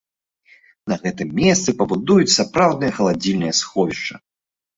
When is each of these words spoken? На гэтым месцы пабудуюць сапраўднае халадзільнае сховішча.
На 0.91 0.95
гэтым 1.03 1.29
месцы 1.41 1.69
пабудуюць 1.81 2.33
сапраўднае 2.37 2.91
халадзільнае 2.97 3.53
сховішча. 3.61 4.15